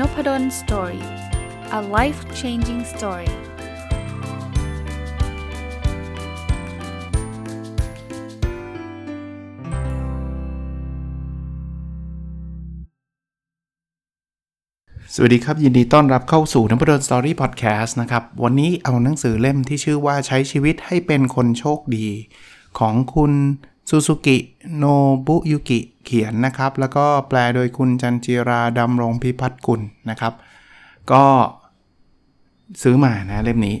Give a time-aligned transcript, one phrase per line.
[0.00, 1.06] Noppadol Story
[1.78, 3.30] a life changing story
[15.14, 22.08] สวัสดีครับ ยินดีต้อนรับเข้าสู่นพดล Story Podcast นะครับ วันนี้เอาหนังสือเล่มที่ชื่อว่าใช้ชีวิตให้เป็นคนโชคดี
[22.78, 23.32] ของคุณ
[23.88, 24.36] ซูซูกิ
[24.76, 24.84] โน
[25.26, 30.32] บุยุกิเขียนนะครับ แล้วก็แปลโดยคุณจันจิราดำรงพิพัฒน์กุลนะครับ
[31.12, 31.24] ก็
[32.82, 33.76] ซื้อมานะเล่มนี้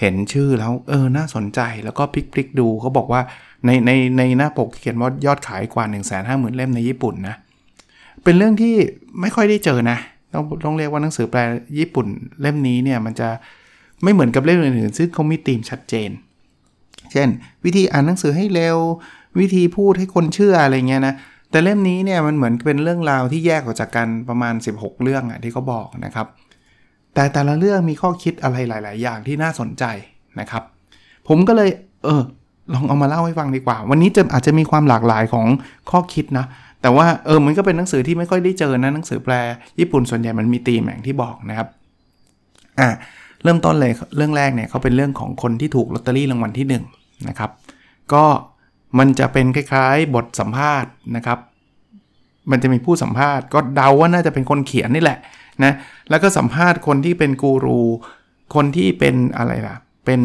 [0.00, 3.20] เห็นชื่อแล้วเออน่าสนใจแล้วก็พลิกๆดูเขาบอกว่า
[3.66, 7.36] ในในในหน้าปกเขียนว่ายอดขายกว่า 1 5 0 0 0 0 เล่มในญี่ปุ่นนะ
[8.22, 8.74] เป็นเรื่องที่
[9.20, 9.98] ไม่ค่อยได้เจอนะ
[10.32, 11.40] ต้องต้องเรียกว่าหนังสือแปล
[11.78, 12.06] ญี่ปุ่น
[12.40, 13.28] เล่มนี้เนี่ยมันจะ
[14.02, 16.10] ไม่เหมือนกับเล่มอื่นๆซึ่งเขามีธีมชัดเจน
[17.12, 17.28] เช่น
[17.64, 18.78] วิธีอ่านหนังสือให้เร็ว
[19.38, 21.14] วิธีพูดให้คนเชื่ออะไรเงี้ยนะ
[21.50, 26.26] แต่เล่มนี้เนี่ยมันเหมือนเป็นเรื่องราวที่แยกออกจากกันประมาณ 16 เรื่องอะที่เขาบอกนะครับ
[27.14, 29.84] แต่แต่ละเรื่องมีข้อคิดอะไรหลาย ๆ อย่างที่น่าสนใจ
[30.40, 30.62] นะครับ
[31.28, 31.70] ผมก็เลย
[32.04, 32.22] เออ
[32.74, 35.46] ลองเอามาเล่าให้ฟังดีกว่า วันนี้จะอาจจะมีความหลากหลายของ
[35.90, 36.46] ข้อคิดนะ
[36.82, 39.34] แต่ว่าเออมันก็เป็นหนังสือที่ไม่ค่อยได้เจอนะหนังสือแปล
[39.78, 41.68] ญี่ปุ่นส่วนใหญ่มันมีตีมอย่างที่บอกนะครับ
[42.80, 42.88] อะ
[43.42, 47.50] เริ่มต้นเลยเรื่องแรกเนี่ยเขาเป็นเรื่องของคนที่ถูกลอตเตอรี่รางวัลที่1นะครับ
[48.12, 48.24] ก็
[48.98, 51.38] มันจะเป็นคล้ายๆ บทสัมภาษณ์นะครับ
[52.50, 55.18] มันจะมีผู้สัมภาษณ์ก็เดาว่าน่าจะเป็นคนเขียนนี่แหละ
[55.64, 55.72] นะ
[56.10, 57.80] แล้วก็สัมภาษณ์คนที่เป็นกูรู
[58.54, 60.20] คนที่เป็นอะไรล่ะ เป็น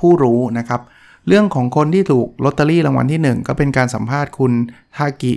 [0.00, 0.80] ผู้รู้นะครับ
[1.28, 4.52] เรื่องของคนที่ถูกลอตเตอรี่รางวัลที่ 1 ก็เป็นการสัมภาษณ์คุณ
[4.96, 5.34] ทากิ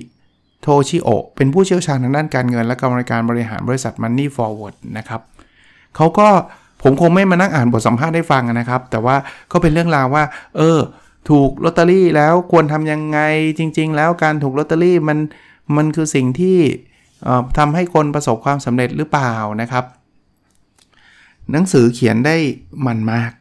[0.61, 5.22] โทชิโอเป็นผู้เชี่ยวชาญทางด้านการเงิน และกรรมการบริหารบริษัท Money Forward นะครับ
[5.95, 6.27] เขาก็
[6.83, 9.16] ผมคงไม่มานั่งอ่านบทสัมภาษณ์ให้ฟังนะครับ แต่ว่า
[9.52, 10.23] ก็เป็นเรื่องราวว่า
[10.58, 10.80] เออ
[11.30, 13.20] ถูกลอตเตอรี่แล้วควรทำยังไง
[13.58, 15.17] จริง ๆ แล้วการถูกลอตเตอรี่มัน
[15.76, 16.58] มันคือสิ่งที่
[17.58, 19.86] ทำให้คนประสบความสำเร็จหรือเปล่านะครับ
[21.52, 22.36] หนังสือเขียนได้
[22.88, 23.32] มันมาก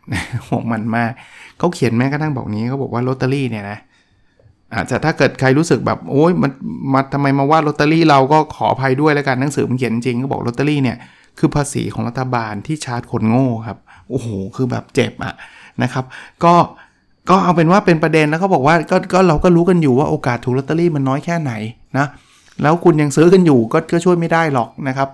[0.49, 1.13] หมันมาก
[1.59, 3.79] เขาเขียนแม้กระทั่งบอกนี้เขาบอกว่าลอตเตอรี่เนี่ยนะ
[4.75, 6.51] อาจจะถ้าเกิดใครรู้สึกแบบโอ้ยมัน
[6.93, 10.97] มาทำไมมาว่าลอตเตอรี่เราก็ขออภัยด้วยแล้วกันหนังสือมันเขียนจริงก็บอกลอตเตอรี่เนี่ย
[11.39, 15.35] คือภาษีของรัฐบาลที่ชาร์จคนโง่ครับโอ้โหคือแบบเจ็บอะ
[15.83, 16.05] นะครับ
[16.45, 16.55] ก็
[17.29, 21.53] ก็เอาเป็นว่าเป็นประเด็นแล้วเขาบอกว่าก็ก็เราก็รู้กันอยู่ว่าโอกาสถูกลอตเตอรี่มันน้อยแค่ไหน
[21.99, 22.07] นะ
[22.63, 25.09] แล้วคุณยังซื้อกันอยู่ก็ก็ช่วยไม่ได้หรอกนะครับ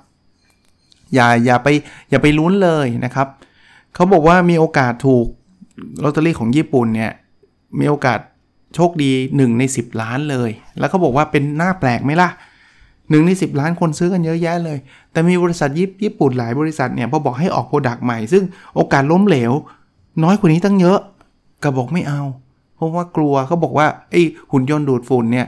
[1.14, 1.68] อย่าอย่าไป
[2.10, 3.28] อย่าไปลุ้นเลยนะครับ
[3.94, 5.26] เขาบอกว่ามีโอกาสถูก
[6.02, 7.12] ลอตเตอรี่ของญี่ปุ่นเนี่ย
[7.80, 8.18] มีโอกาส
[8.74, 12.28] โชคดี 1 ใน 10 ล้านเลย แล้วเขาบอกว่าเป็นน่าแปลกไหมล่ะ
[13.10, 14.78] หนึ่งใน10 ล้านคนซื้อกันเยอะแยะเลย
[15.12, 18.42] แต่มีบริษัทยิญี่ปุ่นหลายบริษัทเนี่ยพอบอกให้ออก product ใหม่ ซึ่ง
[18.76, 19.52] โอกาสล้มเหลว
[20.24, 20.98] น้อยกว่านี้ตั้งเยอะ
[21.62, 22.22] ก็บอกไม่เอา
[22.76, 24.22] เพราะว่ากลัวเขาบอกว่าไอ้
[24.52, 25.46] หุ่นยนต์ดูดฝุ่นเนี่ย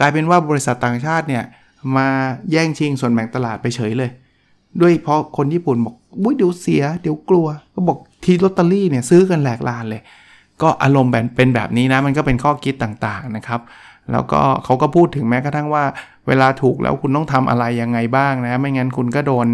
[0.00, 1.44] กลายเป็นว่าบริษัทต่างชาติเนี่ย
[1.96, 2.08] มา
[2.50, 4.10] แย่งชิงส่วนแบ่งตลาดไปเฉยเลย
[4.80, 10.02] ด้วยเพราะคนญี่ปุ่นบอกบุ้ยเดี๋ยวเสียเดี๋ยวกลัว ก็บอกทีลอตเตอรี่เนี่ยซื้อกันแหลกลานเลย
[10.62, 13.60] ก็อารมณ์แบบเป็นแบบนี้นะ มันก็เป็นข้อคิดต่างๆนะครับ
[14.12, 15.84] แล้วก็เขาก็พูดถึงแม้กระทั่งว่า
[16.28, 19.46] เวลาถูกแล้วคุณต้องทำอะไรยังไงบ้างนะ ไม่งั้นคุณก็โดน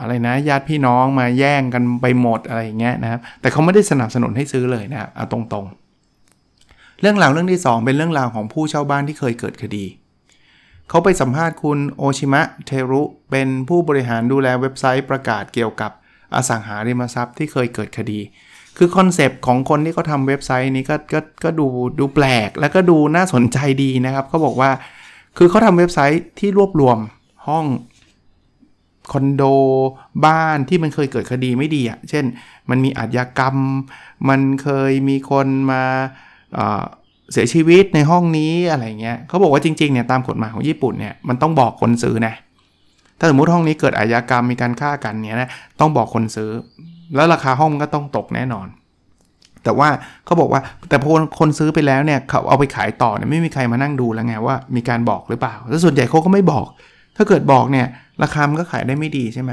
[0.00, 9.84] อะไรนะญาติพี่น้องมาแย่งกันไปหมดอะไรอย่างเงี้ยนะครับแต่เขาไม่ได้สนับสนุนให้ซื้อเลยนะเอาตรงๆ เรื่องราวเรื่องที่ 2 เป็นเรื่องราวของผู้เช่าบ้านที่เคยเกิดคดี
[10.88, 15.90] เขาไปสัมภาษณ์คุณโอชิมะเทรุเป็นผู้บริหารดูแลเว็บไซต์ประกาศเกี่ยวกับ
[16.34, 18.20] อสังหาริมทรัพย์ที่เคยเกิดคดี
[18.76, 21.66] คือ concept ของคนที่เขาทำเว็บไซต์นี้ก็ก็ก็ดู
[21.98, 24.70] ดูแปลก แล้วก็ดูน่าสนใจดีนะครับเขาบอกว่า
[25.38, 26.98] คือเขาทำเว็บไซต์ที่รวบรวม
[27.48, 27.64] ห้อง
[29.12, 29.42] คอนโด
[30.26, 32.24] บ้านที่มันเคยเกิดคดีไม่ดีอะ่ะ เช่น
[32.70, 33.56] มันมีอาชญากรรม
[34.28, 35.82] มันเคยมีคนมา
[37.32, 42.34] เสียชีวิตในห้องนี้อะไรเงี้ยเขาบอกว่าจริงๆเนี่ยตามกฎหมายของญี่ปุ่นเนี่ยมันต้องบอกคนซื้อนะ
[43.18, 45.50] ถ้าสมมติห้องนี้เกิดอาชญากรรมมีการฆ่ากันเนี่ยนะ
[45.80, 46.50] ต้องบอกคนซื้อ
[47.14, 48.66] แล้วราคาห้องก็ต้องตกแน่นอน
[49.64, 49.88] แต่ว่า
[50.24, 56.66] เขาบอกว่าแต่พอคนซื้อไปแล้วเนี่ยเขาเอาไปขายต่อเนี่ยไม่มีใครมานั่งดูแล้วไงว่ามีการบอกหรือเปล่า แล้วส่วนใหญ่เขาก็ไม่บอก
[57.16, 57.86] ถ้าเกิดบอกเนี่ย
[58.22, 59.52] ราคามันก็ขายได้ไม่ดีใช่ไหม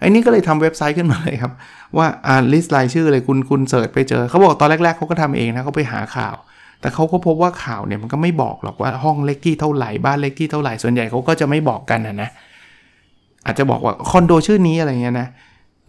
[0.00, 1.52] ไอ้นี่ก็เลยทำเว็บไซต์ขึ้นมาเลยครับ
[1.96, 6.36] ว่าอ่าลิสต์รายชื่อเลยคุณคุณเสิร์ชไปเจอเขาบอกตอนแรก ๆเขาก็ทำเองนะเขาไปหาข่าว
[6.80, 12.28] แต่เขาก็พบว่าข่าวเนี่ยมันก็ไม่บอกหรอกว่าห้องเล็กที่เท่าไหร่บ้านเล็กที่เท่าไหร่ส่วนใหญ่เขาก็จะไม่บอกกันนะนะ
[13.46, 15.28] อาจจะบอกว่าคอนโดชื่อนี้อะไรเงี้ยนะ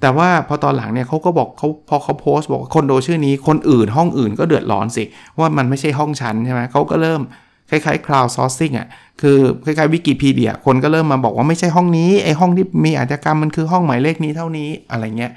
[0.01, 5.03] แต่ว่าพอตอนหลังเนี่ยเขาก็บอกเขาพอเขาโพสต์บอกคอนโดชื่อนี้คนอื่นห้องอื่นก็เดือดร้อนสิ
[5.39, 7.21] ว่ามันไม่ใช่ห้องชั้นใช่ไหมเขาก็เริ่ม
[7.69, 8.87] คล้ายๆ crowd sourcing อะ
[9.21, 15.31] คือคล้ายๆวิกิพีเดียคนก็เริ่มมาบอกว่าไม่ใช่ห้องนี้ไอห้องที่มีอาชญากรรมมันคือห้องหมายเลขนี้เท่านี้อะไรเงี้ย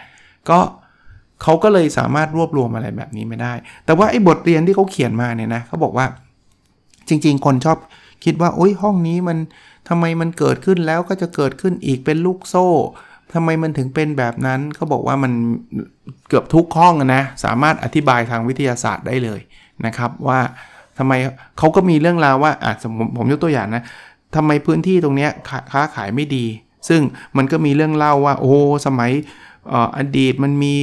[0.48, 0.58] ก็
[1.42, 3.52] เขาก็เลยสามารถรวบรวมอะไรแบบนี้ไม่ได้
[3.84, 6.06] แต่ว่าไอ้บทเรียนที่เขาเขียนมาเนี่ยนะเขาบอกว่า
[7.08, 7.78] จริง ๆ คนชอบ
[8.24, 9.38] คิดว่าโอ้ยห้องนี้มัน
[9.88, 12.68] ทำไมมันเกิดขึ้นแล้วก็จะเกิดขึ้นอีกเป็นลูกโซ่
[13.34, 15.32] ทำไมมันถึงเป็นแบบนั้นเขาบอกว่ามัน
[16.28, 19.40] เกือบทุกห้องนะสามารถอธิบายทางวิทยาศาสตร์ได้เลย
[19.86, 20.40] นะครับว่า
[20.98, 21.12] ทำไม
[21.58, 23.82] เขาก็มีเรื่องราวว่าอะผมผมยกตัวอย่างนะ
[24.36, 25.28] ทำไมพื้นที่ตรงนี้
[25.72, 26.46] ค้าขายไม่ดี
[26.88, 27.00] ซึ่ง
[27.36, 28.54] มันก็มีเรื่องเล่าว่า โอ้
[28.86, 29.10] สมัย
[29.96, 30.76] อดีตมันมี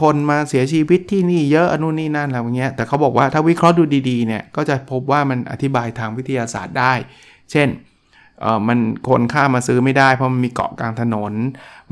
[0.00, 6.92] คนมาเสียชีวิตที่นี่เยอะอนุนี่นั่นอะไรเงี้ยแต่เขาบอกว่าถ้าวิเคราะห์ดูดีๆเนี่ยก็จะพบว่ามันอธิบายทางวิทยาศาสตร์ได้
[7.50, 7.68] เช่น
[8.68, 8.78] มัน
[9.08, 11.32] คนข้ามาซื้อไม่ได้ เพราะมันมีเกาะกลางถนน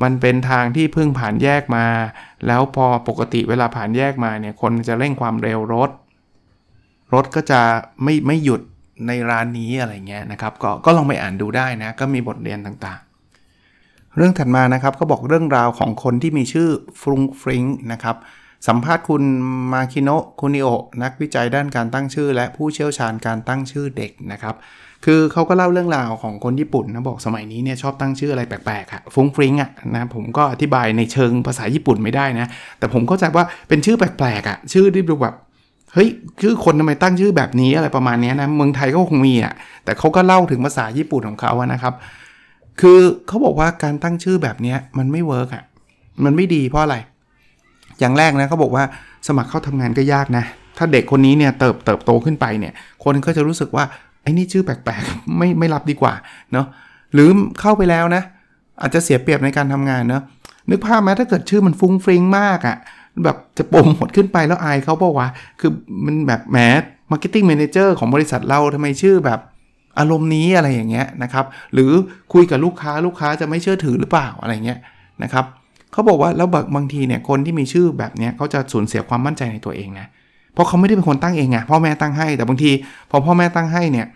[0.02, 1.86] มันเป็นทางที่เพิ่งผ่านแยกมา
[2.46, 5.90] แล้วพอปกติเวลาผ่านแยกมาเนี่ยคนจะเร่งความเร็วรถ
[7.14, 7.60] รถก็จะ
[8.02, 8.60] ไม่ไม่หยุด
[9.06, 16.68] ในร้านนี้อะไรเงี้ยนะครับก็ก็ลองไปอ่านดูได้นะ ก็มีบทเรียนต่างๆ เรื่องถัดมานะครับก็บอกเรื่องราวของคนที่มีชื่อ
[17.00, 17.62] ฟรุงฟริง
[17.92, 18.16] นะครับ
[18.68, 19.22] สัมภาษณ์คุณ
[19.72, 20.66] มาคิโนะคุนิโอ
[21.02, 24.54] นักวิจัยด้านการตั้งชื่อ และผู้เชี่ยวชาญการตั้งชื่อเด็กนะครับ
[25.04, 32.46] คือเขาก็เล่าเรื่องราวของคนญี่ปุ่นนะบอกสมัยนี้เนี่ยชอบตั้งชื่ออะไรแปลกๆอะฟุ้งฟริ้งอะนะผมก็อธิบายในเชิงภาษาญี่ปุ่นไม่ได้นะ
[32.78, 35.36] แต่ผมเข้าใจว่าเป็นชื่อแปลกๆอะชื่อที่ดูแบบ
[35.94, 36.08] เฮ้ย
[36.42, 39.54] ชื่อคนทำไมตั้งชื่อแบบนี้อะไรประมาณนี้นะเมืองไทยก็คงมีอะ
[39.84, 41.94] แต่เขาก็เล่าถึงภาษาญี่ปุ่นของเขาอะนะครับ
[42.80, 42.98] คือ
[43.28, 45.64] เขาบอกว่าการตั้งชื่อแบบนี้มันไม่ work อะ
[46.24, 46.96] มันไม่ดีเพราะอะไร
[48.00, 48.84] อย่างแรกนะเขาบอกว่า
[49.26, 50.44] สมัครเข้าทำงานก็ยากนะ
[50.78, 52.72] ถ้าเด็กคนนี้เนี่ยเติบเติบโตขึ้นไปเนี่ย
[53.04, 53.84] คนก็จะรู้สึกว่า
[54.22, 56.14] ไอ้นี่ชื่อแปลกๆไม่ไม่รับดีกว่า
[56.52, 56.66] เนาะ
[57.14, 57.28] หรือ
[57.60, 58.22] เข้าไปแล้วนะ
[58.80, 60.22] อาจจะเสียเปรียบในการทำงานเนาะ
[60.70, 62.76] นึกภาพไหมถ้าเกิดชื่อมันฟรุ้งฟริ้งมากอะ่ะ
[63.24, 65.28] แบบจะปมหมดขึ้นไปแล้วอายเขาบอกว่า
[65.60, 65.70] คือ
[66.06, 66.58] มันแบบแหม
[67.10, 69.40] marketing manager ของบริษัทเราทำไมชื่อแบบ
[69.98, 71.92] อารมณ์นี้อะไรอย่างเงี้ยนะครับ หรือ
[72.32, 74.78] คุยกับลูกค้าลูกค้าจะไม่เชื่อถือหรือเปล่าอะไรเงี้ย
[75.22, 75.44] นะครับ
[75.92, 80.06] เขาบอกว่าแล้วบางทีเนี่ยคนที่มีชื่อแบบเนี้ยเขาจะสูญเสียความมั่นใจในตัวเองนะ
[80.54, 82.70] เพราะเขาไม่ได้เป็นคนตั้งเองไงพ่อแม่ตั้งให้ แต่บางที
[83.10, 84.06] พอพ่อแม่ตั้งให้เนี่ย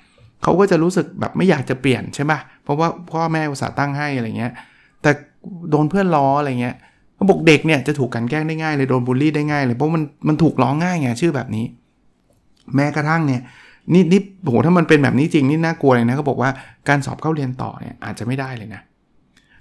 [0.43, 2.33] เขาก็จะรู้สึกแบบไม่อยากจะเปลี่ยนใช่ไหม
[2.65, 4.53] เพราะว่าพ่อแม่อุตส่าห์ตั้งให้อะไรเงี้ย
[5.03, 5.11] แต่
[5.71, 6.77] โดนเพื่อนล้ออะไรเงี้ย
[7.31, 11.65] บอกเด็กเนี่ยจะถูกกันแกล้งได้ง่ายเลยโดนบูลลี่ได้ง่ายเลยเพราะมันมันถูกล้อง่ายไงชื่อแบบนี้
[12.75, 13.41] แม้กระทั่งเนี่ย
[13.93, 16.51] นี่นี่โหถ้ามันเป็นแบบนี้จริงนี่น่ากลัวเลยนะเขาบอกว่า
[16.89, 18.83] การสอบเข้าเรียนต่อเนี่ยอาจจะไม่ได้เลยนะ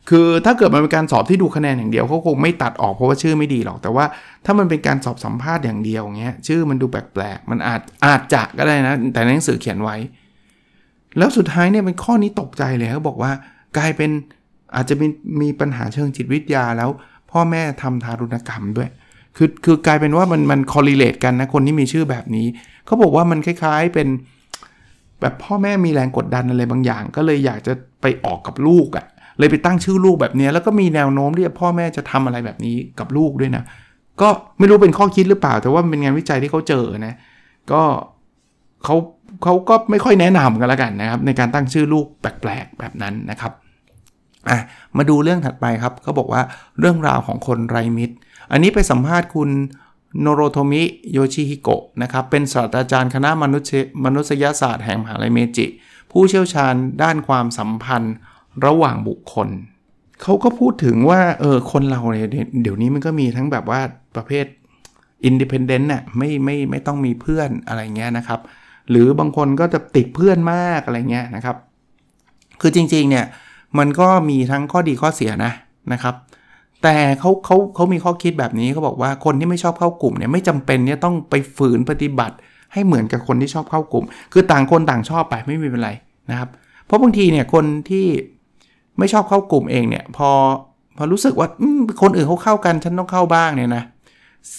[0.10, 4.06] คือถ้าเกิดมันเป็นการสอบที่ดูคะแนนอย่างเดียวเขาคงไม่ตัดออกเพราะว่าชื่อไม่ดีหรอก แต่ว่า
[4.46, 9.98] ถ้ามันเป็นการสอบสัมภาษณ์อย่างเดียวเงี้ยชื่อมันดูแปลกๆมันอาจอาจจะก็ได้นะ แต่ในหนังสือเขียนไว้
[11.18, 13.32] แล้วสุดท้ายเนี่ยเป็นข้อนี้ตกใจเลยเขาบอกว่า
[13.78, 14.12] กลายเป็น
[14.76, 15.08] อาจจะมี
[15.42, 16.90] มีปัญหาเชิงจิตวิทยาแล้ว
[17.34, 18.90] พ่อแม่ทำทารุณกรรมด้วย
[19.38, 22.48] คือคือกลายเป็นว่ามันมันคอลลิเลตกันนะคนที่มีชื่อแบบนี้
[22.86, 24.08] เขาบอกว่ามันคล้ายๆเป็น
[25.22, 29.06] แบบพ่อแม่มีแรงกดดันอะไรบางอย่าง ก็เลยอยากจะไปออกกับลูกอะ่ะ
[29.40, 33.64] เลยไปตั้งชื่อลูกแบบนี้ แล้วก็มีแนวโน้มที่พ่อแม่จะทำอะไรแบบนี้กับลูกด้วยนะ
[34.22, 37.14] ก็ไม่รู้เป็นข้อคิดหรือเปล่า แต่ว่าเป็นงานวิจัยที่เขาเจอนะ
[37.72, 37.82] ก็
[38.84, 38.96] เขา
[39.44, 43.52] เขาก็ไม่ค่อยแนะนำกันแล้วกันนะครับ ในการตั้งชื่อลูกแปลกๆแบบนั้นนะครับ
[44.50, 44.60] อะ
[44.98, 46.42] มาดูเรื่องถัดไปครับเขาบอกว่า
[46.80, 48.16] เรื่องราวของคนไรมิตร
[48.52, 49.50] อันนี้ไปสัมภาษณ์คุณ
[50.22, 55.66] โนโรโทมิโยชิฮิโกะนะครับเป็นศาสตราจารย์คณะมนุษยมนุษยศาสตร์แห่งมหาลัยเมจิ
[56.12, 56.74] ผู้เชี่ยวชาญ
[57.04, 58.16] ด้านความสัมพันธ์
[58.66, 59.50] ระหว่างบุคคล
[60.22, 62.28] เขาก็พูดถึงว่าเออคนเราเนี่ย
[62.62, 63.82] เดี๋ยวนี้มันก็มีทั้งแบบว่า
[64.16, 64.46] ประเภท
[65.26, 68.40] อินดิเพนเดนต์น่ะไม่ไม่ไม่ต้องมีเพื่อนอะไรเงี้ยนะครับ
[68.90, 71.58] หรือบางคนก็จะติดเพื่อนมากอะไรเงี้ยนะครับ
[72.62, 73.26] คือจริงๆเนี่ย
[73.78, 75.52] มันก็มีทั้งข้อดีข้อเสียนะ
[75.94, 76.16] นะครับ
[76.84, 82.36] แต่เขาเขาเขามีข้อคิดแบบนี้เขาบอกว่าคนที่ไม่ชอบเข้ากลุ่มเนี่ยไม่จำเป็นเนี่ยต้องไปฝืนปฏิบัติ
[82.74, 85.92] ให้เหมือนกับคนที่ชอบเข้ากลุ่ม คือต่างคนต่างชอบไปไม่มีเป็นไร
[86.30, 86.50] นะครับ
[86.86, 88.06] เพราะบางทีเนี่ยคนที่
[89.00, 90.30] ไม่ชอบเข้ากลุ่มเองเนี่ยพอ
[90.98, 91.48] พอรู้สึกว่า
[92.02, 93.84] คนอื่นเขาเข้ากันฉันต้องเข้าบ้างเนี่ยนะ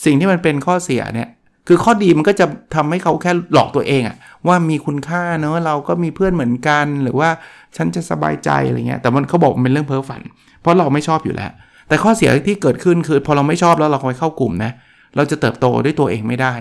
[0.05, 1.29] สิ่งที่มันเป็นข้อเสียเนี่ย
[1.69, 4.17] คือข้อดีมันก็จะทำให้เขาแค่หลอกตัวเองอะ
[4.47, 7.29] ว่ามีคุณค่าเนอะเราก็มีเพื่อนเหมือนกัน หรือว่า
[7.77, 10.23] ฉันจะสบายใจอะไรเงี้ยแต่มันเขาบอกมันเป็นเรื่องเพ้อฝัน
[10.61, 11.51] เพราะเราไม่ชอบอยู่แล้ว
[11.89, 14.73] แต่ข้อเสียที่เกิดขึ้นคือ พอเราไม่ชอบแล้วเราไปเข้ากลุ่มนะ
[15.17, 16.53] เราจะเติบโตด้วยตัวเองไม่ได้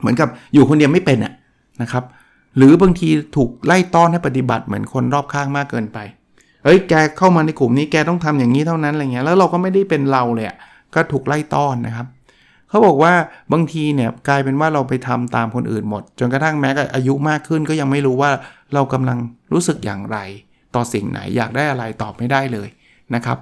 [0.00, 1.32] เหมือนกับอยู่คนเดียวไม่เป็นอะ
[1.82, 2.04] นะครับ
[2.56, 5.98] หรือบางทีถูกไล่ต้อนให้ปฏิบัติเหมือนคนรอบข้างมากเกินไป
[6.64, 10.46] เฮ้ยแกเข้ามาในกลุ่มนี้แกต้องทำอย่างนี้เท่านั้นอะไรเงี้ยแล้วเราก็ไม่ได้เป็นเราเลย
[10.94, 12.06] ก็ถูกไล่ต้อนนะครับ
[12.72, 13.14] เขาบอกว่า
[13.52, 18.30] บางทีเนี่ยกลายเป็นว่าเราไปทำตามคนอื่นหมด จนกระทั่งแม้กับอายุมากขึ้นก็ยังไม่รู้ว่า
[18.74, 19.18] เรากำลัง
[19.52, 20.18] รู้สึกอย่างไร
[20.74, 22.68] ต่อสิ่งไหนอยากได้อะไรตอบไม่ได้เลย
[23.14, 23.38] นะครับ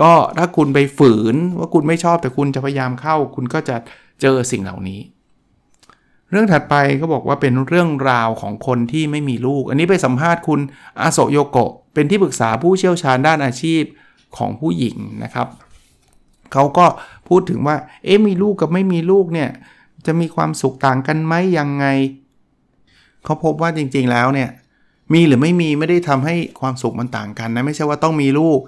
[0.00, 3.76] ก็ถ้าคุณไปฝืนว่าคุณไม่ชอบแต่คุณจะพยายามเข้า คุณก็จะ
[4.20, 5.00] เจอสิ่งเหล่านี้
[6.30, 10.60] เรื่องถัดไปก็บอกว่าเป็นเรื่องราวของคนที่ไม่มีลูก อันนี้ไปสัมภาษณ์คุณ
[11.00, 13.82] อาโซโยโกะเป็นที่ปรึกษาผู้เชี่ยวชาญด้านอาชีพ
[14.36, 15.46] ของผู้หญิงนะครับ
[16.56, 16.86] เขาก็
[17.28, 19.50] พูดถึงว่า เอ๊ะมีลูกกับไม่มีลูกเนี่ย
[20.06, 21.86] จะมีความสุขต่างกันไหมยังไง
[23.24, 24.50] เขาพบว่าจริงๆแล้วเนี่ย
[25.12, 28.58] มีหรือไม่มีไม่ได้ทำให้ความสุขมันต่างกันนะ ไม่ใช่ว่าต้องมีลูก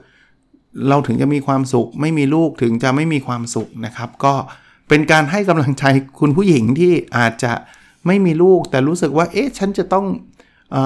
[0.88, 4.35] เราถึงจะมีความสุข ไม่มีลูกถึงจะไม่มีความสุขนะครับ ก็
[4.88, 5.85] เป็นการให้กำลังใจ
[6.21, 7.52] คุณผู้หญิงที่อาจจะ
[8.07, 10.07] ไม่มีลูก แต่รู้สึกว่า เอ๊ะฉันจะต้อง
[10.75, 10.76] อ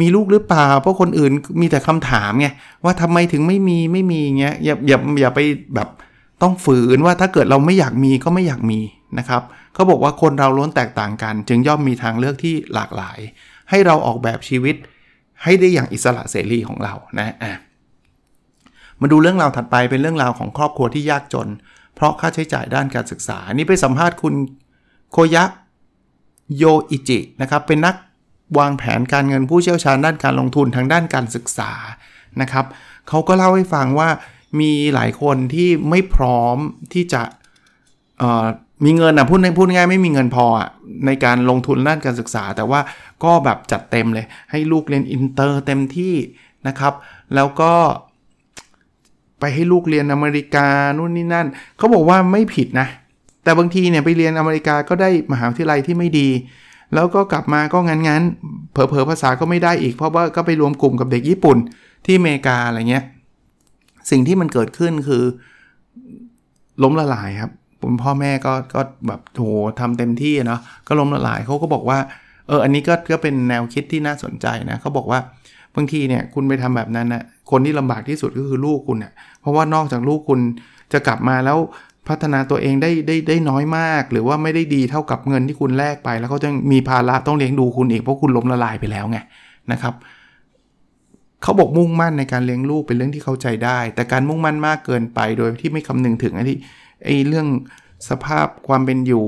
[0.00, 2.48] มีลูกหรือเปล่า เพราะคนอื่นมีแต่คำถามไง
[2.84, 5.40] ว่าทำไมถึงไม่มีไม่มีเงี้ยอย่าอย่าอย่าไป
[5.74, 5.88] แบบ
[6.42, 8.80] ต้องฝืนว่าถ้าเกิดเราไม่อยากมีก็ไม่อยากมี
[9.18, 9.42] นะครับ
[9.74, 13.18] เขาบอกว่าคนเราล้วนแตกต่างกัน จึงย่อมมีทางเลือกที่หลากหลาย
[13.70, 14.76] ให้เราออกแบบชีวิต
[15.42, 17.52] ให้ได้อย่างอิสระเสรีของเรานะอะ
[19.00, 21.48] มาดูเรื่องราวถัดไปเป็นเรื่องราวของครอบครัวที่ยากจน
[21.94, 24.34] เพราะค่าใช้จ่ายด้านการศึกษา นี่ไปสัมภาษณ์คุณ
[25.12, 25.44] โคยะ
[26.56, 27.94] โยอิจินะครับเป็นนัก
[28.58, 31.72] วางแผนการเงินผู้เชี่ยวชาญด้านการลงทุนทางด้านการศึกษา
[32.40, 32.66] นะครับ
[33.08, 34.08] เขาก็เล่าให้ฟังว่า
[34.60, 36.56] มีหลายคนที่ไม่พร้อม
[36.92, 37.22] ที่จะ
[38.84, 40.68] มีเงินอะพูดพูดง่ายไม่มีเงินพออะ
[41.06, 42.80] ในการลงทุนด้านการศึกษา แต่ว่า
[43.24, 46.14] ก็แบบจัดเต็มเลย ให้ลูกเรียนอินเตอร์เต็มที่
[46.68, 46.92] นะครับ
[47.34, 47.72] แล้วก็
[49.40, 51.46] ไปให้ลูกเรียนอเมริกานู่นนี่นั่น
[51.78, 52.88] เขาบอกว่าไม่ผิดนะ
[53.44, 56.28] แต่บางทีเนี่ยไปเรียนอเมริกาก็ได้มหาวิทยาลัยที่ไม่ดี
[56.94, 61.58] แล้วก็กลับมาก็งั้นๆเผลอๆภาษาก็ไม่ได้อีก เพราะว่าก็ไปรวมกลุ่มกับเด็กญี่ปุ่น
[62.04, 63.04] ที่อเมริกาอะไรเงี้ย
[64.10, 65.22] สิ่งที่มันเกิดขึ้นคือ
[66.82, 69.44] ล้มละลายครับคุณพ่อแม่ก็ก็แบบโห
[69.80, 71.98] ทำเต็มที่เนาะก็ล้มละลายเขาก็บอกว่า
[72.48, 75.20] เอออันนี้ก็ก็เป็นแนวคิดที่น่าสนใจนะเขาบอกว่า
[75.76, 80.40] บางทีเนี่ยคุณไปทำแบบนั้นนะคนที่ลำบากที่สุดก็คือลูกคุณเนะ่ยเพราะว่านอกจากลูกคุณ
[80.92, 81.58] จะกลับมาแล้ว
[82.08, 89.18] พัฒนาตัวเองได้ได้ได้น้อยมาก หรือว่าไม่ได้ดีเท่ากับเงินที่คุณแลกไป แล้วเขาจะมีภาระต้องเลี้ยงดูคุณอีกเพราะคุณล้มละลายไปแล้วไง
[89.72, 89.94] นะครับ
[91.44, 96.58] เขาบอกมุ่งมั่นในการเลี้ยงลูกเป็นเรื่องที่เข้าใจได้ แต่การมุ่งมั่นมากเกินไป โดยที่ไม่คำนึงถึงไอ้ที่
[97.04, 97.46] ไอ้เรื่อง
[98.08, 99.24] สภาพความเป็นอยู่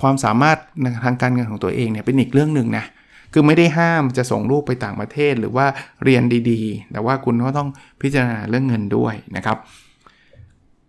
[0.00, 0.58] ความสามารถ
[1.04, 2.84] ทางการเงินของตัวเองเนี่ยเป็นอีกเรื่องหนึ่งนะ
[3.32, 5.66] คือไม่ได้ห้ามจะส่งลูกไปต่างประเทศหรือว่า
[6.04, 7.68] เรียนดีๆ แต่ว่าคุณก็ต้อง
[8.00, 9.56] พิจารณาเรื่องเงินด้วยนะครับ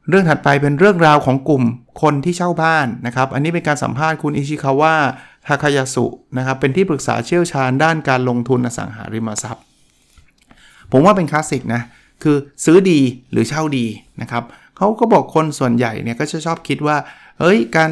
[0.09, 1.63] เรื่องถัดไปเป็นเรื่องราวของกลุ่ม
[2.01, 4.93] คนที่เช่าบ้านนะครับ อันนี้เป็นการสัมภาษณ์คุณอิชิคาวะ
[5.47, 6.05] ทาคายาสุ
[6.37, 9.65] นะครับ เป็นที่ปรึกษาเชี่ยวชาญด้านการลงทุนอสังหาริมทรัพย์
[10.91, 11.81] ผมว่าเป็นคลาสสิกนะ
[12.23, 12.99] คือซื้อดี
[13.31, 13.85] หรือเช่าดี
[14.21, 14.43] นะครับ
[14.77, 16.97] เขาก็บอกคนส่วนใหญ่เนี่ยก็จะชอบคิดว่า
[17.39, 17.91] เฮ้ย การ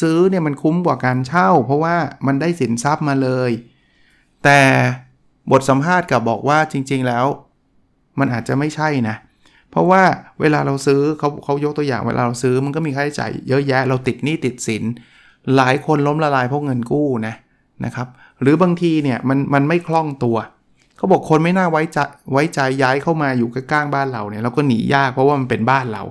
[0.00, 3.50] ซื้อเนี่ยมันคุ้มกว่าการเช่า เพราะว่ามันได้สินทรัพย์มาเลย
[4.44, 4.60] แต่
[5.50, 7.26] บทสัมภาษณ์กับบอกว่าจริง ๆ แล้ว
[8.18, 9.16] มันอาจจะไม่ใช่นะ
[9.70, 10.02] เพราะว่า
[10.40, 14.82] เวลาเราซื้อเขาเขายกตัวอย่างเวลาเราซื้อมันก็มีค่าใช้จ่ายเยอะแยะเราติดหนี้ติดสิน
[15.56, 17.34] หลายคนล้มละลายเพราะเงินกู้นะ
[17.84, 18.08] นะครับ
[18.40, 21.98] หรือบางทีเนี่ยมันมันไม่คล่องตัวเขาบอกคนไม่น่าไว้ใจ
[22.32, 26.02] ไว้ใจย้ายเข้ามาอยู่ใกล้ๆบ้านเราเนี่ยเราก็หนียากเพราะว่ามันเป็นบ้านเรา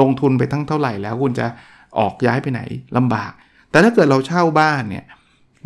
[0.00, 1.46] ลงทุนไปทั้งเท่าไหร่แล้วคุณจะ
[1.98, 2.60] ออกย้ายไปไหน
[2.96, 3.32] ลำบาก
[3.70, 5.04] แต่ถ้าเกิดเราเช่าบ้านเนี่ย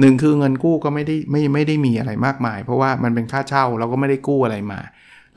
[0.00, 4.80] หนึ่งคือเงินกู้ก็ไม่ได้ไม่ไม่ได้มีอะไรมากมาย เพราะว่ามันเป็นค่าเช่าเราก็ไม่ได้กู้อะไรมา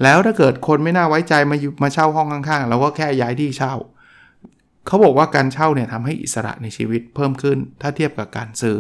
[0.04, 3.74] แล้วถ้าเกิดคนไม่น่าไว้ใจมาอยู่มาเช่าห้องข้างๆเราก็แค่ย้ายที่เช่า
[4.88, 8.78] เขาบอกว่าการเช่าเนี่ยทำให้อิสระในชีวิตเพิ่มขึ้น ถ้าเทียบกับการซื้อ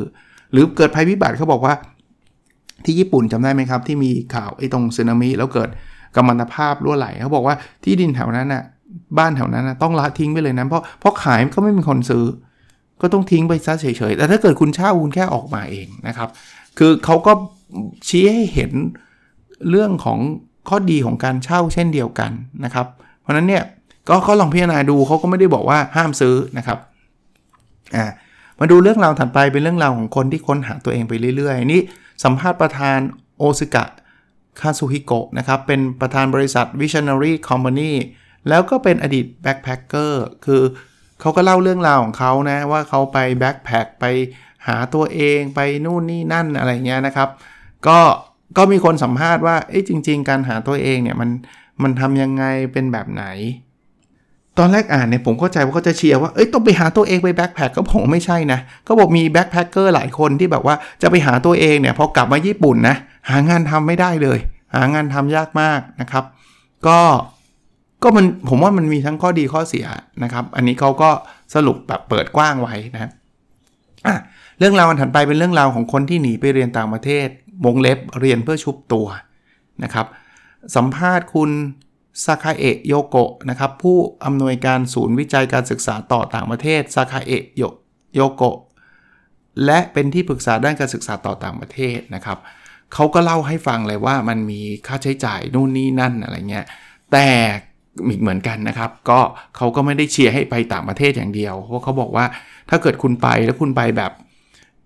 [0.51, 1.73] หรือเกิดภัยพิบัติเขาบอกว่า
[2.87, 5.69] ที่ญี่ปุ่นจำได้ไหมครับ ที่มีข่าวไอ้ตรงสึนามิแล้วเกิด
[6.15, 8.63] กัมมันตภาพรั่วไหลเขาบอกว่าที่ดินแถวนั้นน่ะ
[9.17, 12.25] บ้านแถวนั้นนะต้องละทิ้งไปเลยนะเพราะเพราะขายก็ไม่มีคนซื้อ
[13.01, 16.29] ก็ต้องทิ้งไปซะเฉยๆแต่ถ้าเกิดคุณเช่าคุณแค่ออกมาเองนะครับ
[16.77, 17.31] คือเขาก็
[18.07, 18.71] ชี้ให้เห็น
[19.69, 20.19] เรื่องของ
[20.69, 22.31] ข้อดีของการเช่าเช่นเดียวกัน
[22.63, 22.87] นะครับ
[23.21, 23.63] เพราะนั้นเนี่ย
[24.09, 26.77] ก็เขาลองพิจารณาดูเขาก็ไม่ได้บอกว่าห้ามซื้อนะครับ
[27.95, 28.05] อ่า
[28.59, 31.81] มาดูเรื่องราวถัดไปเป็นเรื่องราวของคนที่ค้นหาตัวเองไปเรื่อยๆนี่
[32.23, 32.99] สัมภาษณ์ประธาน
[33.37, 33.85] โอซากะ
[34.59, 37.91] คาซูฮิโกะนะครับ เป็นประธานบริษัท Visionary Company
[38.49, 40.61] แล้วก็เป็นอดีต backpacker คือ
[41.19, 44.05] เขาก็เล่าเรื่องราวของเขานะว่าเขาไป backpack ไป
[44.67, 47.29] หาตัวเองไปนู่นนี่นั่นอะไรเงี้ยนะครับ
[47.87, 47.99] ก็
[48.57, 51.29] ก็มีคนสัมภาษณ์ว่าเอ้จริง ๆ การหาตัวเองเนี่ยมัน
[51.83, 52.43] มันทำยังไง
[52.73, 53.25] เป็นแบบไหน
[54.59, 62.95] ตอนแรกอ่านเนี่ยผมเข้าใจว่าเขาจะเชียร์ว่า เอ้ยต้องไปหาตัวเองไป backpack ก็ผมไม่ใช่นะ ก็บอกมี backpacker หลายคนที่แบบว่าจะไปหาตัวเองเนี่ยพอกลับมาญี่ปุ่นนะ
[63.29, 64.39] หางานทำไม่ได้เลย
[64.75, 66.23] หางานทำยากมากนะครับ
[66.87, 66.99] ก็
[68.03, 69.85] ก็มันผมว่ามันมีทั้งข้อดีข้อเสีย
[70.23, 71.09] นะครับ อันนี้เขาก็
[71.55, 73.11] สรุปแบบเปิดกว้างไว้นะ
[74.07, 74.15] อะ
[74.59, 77.27] เรื่องราวอันถัดไปเป็นเรื่องราวของคนที่หนีไปเรียนต่างประเทศ
[77.65, 79.07] วงเล็บเรียนเพื่อชุบตัว
[79.83, 80.05] นะครับ
[80.75, 81.49] สัมภาษณ์คุณ
[82.25, 87.43] ซาคาเอะโยโกะนะครับผู้อำนวยการศูนย์วิจัยการศึกษาต่อต่างประเทศซาคาเอะ
[88.15, 88.57] โยโกะ
[89.65, 92.37] และเป็นที่ปรึกษาด้านการศึกษาต่อต่างประเทศนะครับ
[92.93, 96.65] เขาก็เล่าให้ฟังเลยว่ามันมีค่าใช้จ่ายนู่นนี่นั่นอะไรเงี้ย
[97.11, 97.27] แต่
[98.07, 99.19] อีเหมือนกันนะครับ ก็
[99.57, 102.25] เขาก็ไม่ได้เชียร์ให้ไปต่างประเทศอย่างเดียว เพราะเขาบอกว่า
[102.69, 104.11] ถ้าเกิดคุณไปแล้วคุณไปแบบ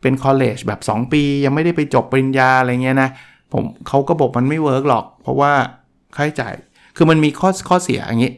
[0.02, 3.10] เป็น college แบบ 2 ปี ยังไม่ได้ไปจบปริญญาอะไรเงี้ยนะ
[3.54, 5.52] ผมเขาก็บอกมันไม่ work หรอก เพราะว่า
[6.16, 6.54] ค่าใช้จ่าย
[6.96, 8.34] คือมันมีข้อข้อเสียอย่างนี้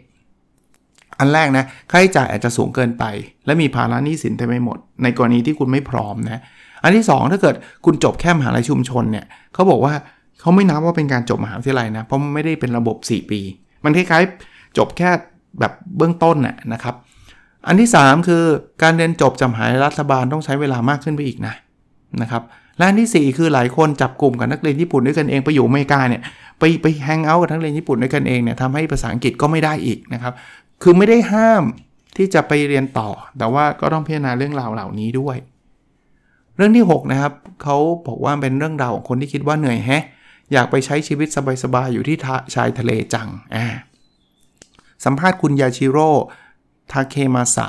[1.19, 3.03] อันแรกนะค่าใช้จ่ายอาจจะสูงเกินไป
[3.45, 6.41] และมีภาระหนี้สินเต็มไปหมด ในกรณีที่คุณไม่พร้อมนะ
[6.83, 7.55] อันที่ 2 ถ้าเกิด
[7.85, 9.93] คุณจบแค่มหาลัยชุมชนเนี่ยเขาบอกว่า
[10.39, 13.41] เขาไม่นับว่าเป็นการจบมหาวิทยาลัยนะเพราะมันไม่ได้เป็นระบบ 4 ปี
[13.83, 15.09] มันคล้ายๆจบแค่
[15.59, 16.95] แบบเบื้องต้นน่ะนะครับ
[17.67, 18.43] อันที่ 3 คือ
[18.81, 21.53] การเรียนจบจำหายรัฐบาลต้องใช้เวลามากขึ้นไปอีกนะ
[22.21, 22.43] นะครับ
[22.77, 26.21] และอันที่ 4 คือหลายคนจับกลุ่มกับนักเรียนญี่ปุ่นด้วยกันเองไปอยู่อเมริกาเนี่ย
[26.59, 30.33] ไปไปแฮงเอาท์กับนักเรียนญี่ปุ่นด้วยกันเองเนี่ยทำให้ภาษาอังกฤษก็ไม่ได้อีกนะครับ
[30.81, 31.63] คือไม่ได้ห้าม
[32.17, 35.37] ที่จะไปเรียนต่อ แต่ว่าก็ต้องพิจารณาเรื่องราวเหล่านี้ด้วย
[36.57, 37.77] เรื่องที่6นะครับเขา
[38.07, 40.03] บอกว่าเป็นเรื่องราวของคนที่คิดว่าเหนื่อยแฮะ
[40.53, 41.27] อยากไปใช้ชีวิต
[41.63, 42.17] สบายๆอยู่ที่
[42.55, 43.65] ชายทะเลจังอ่า
[45.05, 46.09] สัมภาษณ์คุณยาชิโร่
[46.91, 47.67] ทาเคมาสะ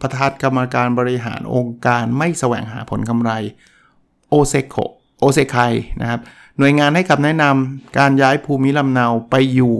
[0.00, 3.32] ประธานกรรมการบริหารองค์การไม่แสวงหาผลกำไร
[4.34, 4.76] โอเซโค
[5.20, 5.56] โอเซไค
[6.00, 6.20] นะครับ
[6.58, 9.74] หน่วยงานให้คำแนะนำการย้ายภูมิลำเนาไปอยู่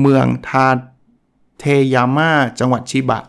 [0.00, 0.68] เมืองทา
[1.60, 2.30] เทยาม่า
[2.60, 3.20] จังหวัดชิบะ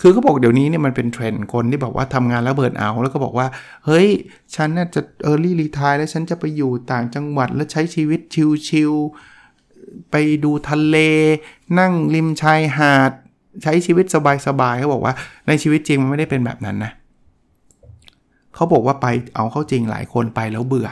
[0.00, 3.46] คือเขาบอกเดี๋ยวนี้เนี่ยมันเป็นเทรนด์คนที่บอกว่าทำงานแล้ว burn out แล้วก็บอกว่า
[3.84, 4.08] เฮ้ย
[4.54, 8.20] ฉันน่าจะ early retire แล้วฉันจะไปอยู่ต่างจังหวัดแล้วใช้ชีวิต
[8.68, 10.96] ชิลๆ ไปดูทะเล
[11.78, 13.12] นั่งริมชายหาด
[13.62, 14.04] ใช้ชีวิต
[14.46, 15.14] สบายๆเขาบอกว่า
[15.48, 16.92] ในชีวิตจริงมันไม่ได้เป็นแบบนั้นนะ
[18.60, 20.88] เขาบอกว่าไปเอาเข้าจริงหลายคนไปแล้วเบื่อ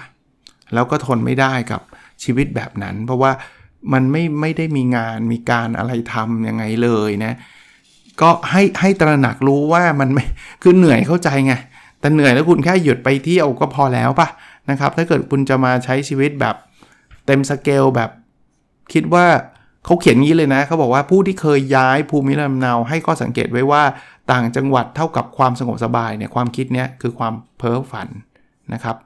[0.74, 1.80] แล้วก็ทนไม่ได้กับ
[2.22, 3.32] ชีวิตแบบนั้น เพราะว่า
[3.92, 7.32] มันไม่ไม่ได้มีงานมีการอะไรทำยังไงเลยนะ
[8.20, 10.24] ก็ให้ให้ตระหนักรู้ว่ามันไม่
[10.62, 11.54] คือเหนื่อยเข้าใจไง
[12.00, 14.28] แต่เหนื่อยแล้วคุณแค่หยุดไปเที่ยวก็พอแล้วปะ
[14.70, 16.56] นะครับ ถ้าเกิดคุณจะมาใช้ชีวิตแบบ
[17.26, 18.10] เต็มสเกลแบบ
[18.92, 19.26] คิดว่า
[19.84, 23.82] เขาเขียนงี้เลยนะเขาบอกว่าผู้ที่เคยย้ายภูมิลำเนาให้ข้อสังเกตไว้ว่า
[24.32, 28.08] ต่างจังหวัดเท่ากับความสงบสบายเนี่ยความคิดเนี้ยคือความเพ้อฝัน
[28.72, 28.96] นะครับ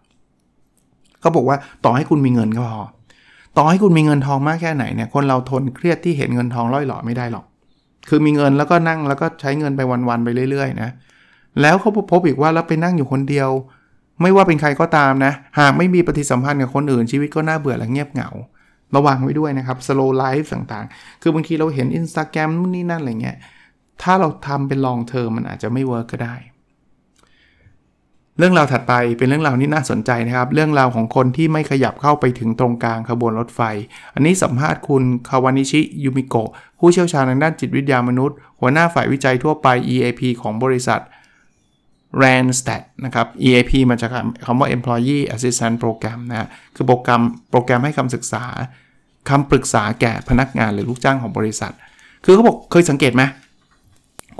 [1.20, 2.82] เขาบอกว่าต่อให้คุณมีเงินก็พอ
[3.58, 7.44] ต่อให้คุณมีเงินทองมากแค่ไหนเนี่ยคนเราทนเครียดที่เห็นเงินทองล่อยหล่อไม่ได้หรอก
[8.08, 10.90] คือมีเงินแล้วก็นั่งแล้วก็ใช้เงินไปวันๆไปเรื่อยๆนะ
[11.60, 13.48] แล้วเขาพบอีกว่าแล้วไปนั่งอยู่คนเดียว
[14.22, 18.28] ไม่ว่าเป็นใครก็ตามนะ หากไม่มีปฏิสัมพันธ์กับคนอื่นชีวิตก็น่าเบื่อและเงียบเหงา
[18.96, 23.36] ระวังไว้ด้วยนะครับ slow life ต่างๆ คือบางทีเราเห็น Instagram นู่นนี่นั่นอะไรเงี้ย
[24.02, 26.36] ถ้าเราทำเป็น long term มันอาจจะไม่ work ก็ได้
[28.38, 33.60] เรื่องราวถัดไปเป็นเรื่องราวที่น่าสนใจนะครับ เรื่องราวของคนที่ไม่ขยับเข้าไปถึงตรงกลางขบวนรถไฟ
[34.14, 41.00] อันนี้สัมภาษณ์คุณคาวานิชิยูมิโกะผู้เชี่ยวชาญทางด้านจิตวิทยามนุษย์ หัวหน้าฝ่ายวิจัยทั่วไป EAP ของบริษัท
[42.22, 44.10] Randstad นะครับ EAP มาจาก
[44.46, 48.44] คำว่า Employee Assistance Program นะคือโปรแกรมโปรแกรมให้คำศึกษา
[49.28, 51.72] คำปรึกษาแก่พนักงานหรือลูกจ้างของบริษัท
[52.24, 53.22] คือเขาบอกเคยสังเกตไหม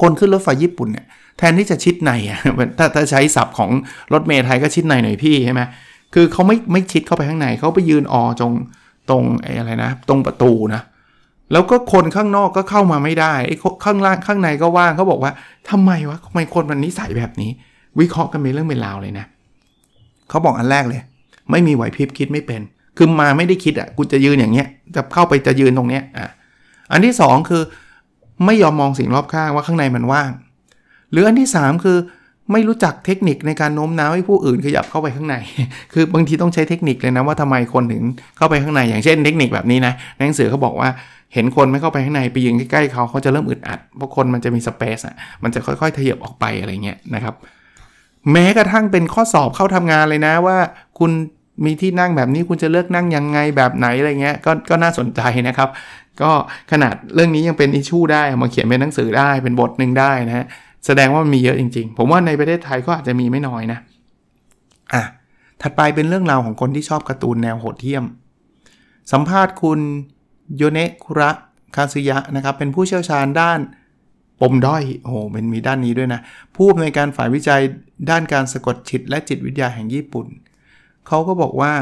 [0.00, 1.06] คนขึ้นรถไฟญี่ปุ่นเนี่ย
[1.38, 2.40] แทนที่จะชิดในอะ
[2.78, 3.70] ถ้าถ้าใช้ศัพท์ของ
[4.12, 5.62] รถเมล์ไทยก็ชิดในหน่อยพี่ใช่ไหม
[6.14, 8.52] คือเขาไม่ไม่ชิดเข้าไปข้างในเขาไปยืนออตรง
[9.10, 10.82] ตรงไอ้อะไรนะ ตรงประตูนะ
[11.52, 15.32] แล้วก็คนข้างนอกก็เข้ามาไม่ได้ไอ้ข้างล่างข้างในก็ว่างเขาบอกว่า
[15.70, 17.50] ทำไมวะทำไมคนมันนิสัยแบบนี้
[18.00, 19.26] วิเคราะห์กันเป็นเรื่องเป็นราวเลยนะ
[20.28, 21.00] เขาบอกอันแรกเลย
[21.50, 22.60] ไม่มีไหวพริบคิดไม่เป็น
[22.96, 26.30] คือมาไม่ได้คิดอะกูจะยืนอย่างเงี้ยจะเข้าไปจะยืนตรงเนี้ยอะ
[26.92, 27.62] อันที่ 2 คือ
[28.46, 30.30] ไม่ยอมมองสิ่งรอบข้างว่าข้างในมันว่าง
[31.10, 31.98] หรืออันที่ 3 คือ
[32.52, 35.36] ไม่รู้จักเทคนิคในการโน้มน้าวให้ผู้อื่นขยับเข้าไปข้างใน
[35.92, 38.02] คือบางทีต้องใช้เทคนิคเลยนะว่าทำไมคนถึง
[38.36, 40.88] เข้าไปข้างใน อย่างเช่นเทคนิคแบบนี้นะหนังสือเขาบอกว่า
[41.34, 47.34] เห็นคนไม่เข้าไปข้างในไปยืนใกล้ๆเขาเขาจะเริ่มอึดอัดเพราะคนมันจะมีสเปซอะมันจะค่อยๆทะเยบออกไปอะไรเงี้ยนะครับ
[48.32, 50.58] แม้กระทั่งเป็นข้อสอบเข้าทำงานเลยนะว่า
[50.98, 51.10] คุณ
[51.64, 55.68] มีที่นั่งแบบนี้คุณจะเลือกนั่งยังไงแบบไหนอะไรเงี้ยก็ก็น่าสนใจนะครับ
[56.20, 56.30] ก็
[56.72, 60.46] ขนาดเรื่องนี้ยังเป็นอิชชูได้มาเขียนเป็นหนังสือได้เป็นบทหนึ่งได้นะฮะ
[60.86, 63.78] แสดงว่ามันมีเยอะจริง ๆ ผมว่าในประเทศไทยก็อาจจะมีไม่น้อยนะ
[64.92, 65.02] อะ
[65.62, 68.04] ถัดไปเป็นเรื่องราวของคนที่ชอบการ์ตูนแนวโหดเหี้ยม
[69.12, 69.80] สัมภาษณ์คุณ
[70.56, 71.30] โยเนะคุระ
[71.76, 73.58] คาซึยะนะครับเป็นผู้เชี่ยวชาญด้าน
[74.40, 76.20] ปมด้อยโอ้โหเป็นมีด้านนี้ด้วยนะ
[76.54, 77.60] ผู้อำนวยการฝ่ายวิจัย
[78.10, 80.26] ด้านการสะกดจิตและจิตวิทยาแห่งญี่ปุ่น
[81.06, 81.72] เขาก็บอกว่า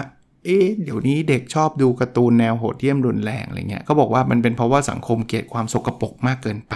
[0.45, 6.75] เอ๊ะเดี๋ยวนี้เด็กชอบดูการ์ตูนแนวโหดเหี้ยมรุนแรงอะไรเงี้ยเขาบอกว่ามันเป็นเพราะว่าสังคมเกลียดความสกปรกมากเกินไป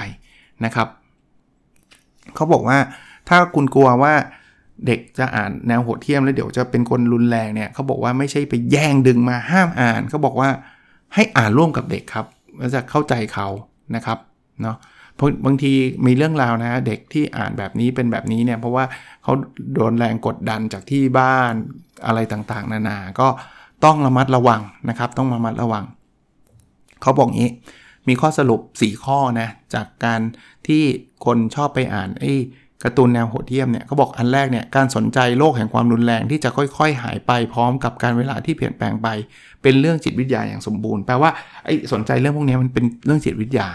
[0.65, 0.89] นะครับ
[2.35, 2.79] เขาบอกว่า
[3.29, 4.15] ถ้าคุณกลัวว่า
[4.87, 10.51] เด็กจะอ่านแนวโหดเหี้ยมแล้วเดี๋ยวจะเป็นคนรุนแรงเนี่ยเขาบอกว่าไม่ใช่ไปแย่งดึงมาห้ามอ่านเขาบอกว่า
[11.15, 12.27] ให้อ่านร่วมกับเด็กครับ
[12.59, 13.49] แล้วจะเข้าใจเขา
[13.95, 14.19] นะครับ
[14.63, 14.77] เนาะ
[15.47, 15.73] บางที
[16.07, 18.85] มีเรื่องราวนะเด็กที่อ่านแบบนี้เป็นแบบนี้เนี่ยเพราะว่า
[19.23, 19.33] เขา
[19.75, 21.53] โดนแรงกดดันจากที่บ้าน
[22.07, 23.29] อะไรต่างๆ นานา ก็
[23.85, 25.85] ต้องระมัดระวังนะครับ ต้องระมัดระวัง
[27.03, 27.51] เขาบอกงี้
[28.09, 30.21] มีข้อสรุป 4 ข้อนะ จากการ
[30.67, 30.83] ที่
[31.25, 32.33] คนชอบไปอ่านไอ้
[32.83, 39.09] การ์ตูนแนวโหดเหี้ยมเนี่ยเขาบอกอันแรกเนี่ยการสนใจโลกแห่งความรุนแรงที่จะค่อย ๆ หายไปพร้อมกับการเวลาที่เปลี่ยนแปลงไป
[39.63, 41.31] เป็นเรื่องจิตวิทยาอย่างสมบูรณ์แปลว่า
[41.65, 43.69] ไอ้สนใจเรื่องพวกนี้มันเป็นเรื่องจิตวิทยา